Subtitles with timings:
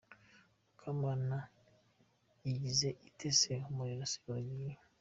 [0.65, 1.37] Mukamana:
[2.51, 3.53] Igize ite se?
[3.69, 4.71] Umuriro se uragiye?.